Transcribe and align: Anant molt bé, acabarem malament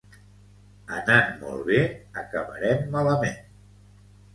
Anant 1.01 1.29
molt 1.43 1.63
bé, 1.69 1.85
acabarem 2.25 2.85
malament 3.01 3.41